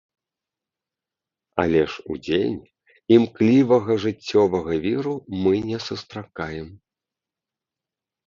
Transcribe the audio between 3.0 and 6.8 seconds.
імклівага жыццёвага віру мы не сустракаем.